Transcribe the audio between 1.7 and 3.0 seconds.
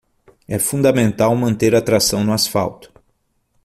a tração no asfalto.